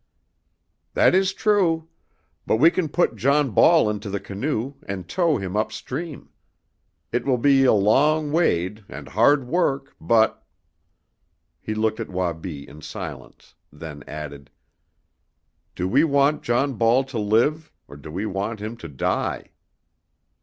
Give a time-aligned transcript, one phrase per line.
[0.95, 1.87] "That is true.
[2.47, 6.29] But we can put John Ball into the canoe and tow him up stream.
[7.11, 10.43] It will be a long wade and hard work, but"
[11.61, 14.49] He looked at Wabi in silence, then added,
[15.75, 19.51] "Do we want John Ball to live, or do we want him to die?"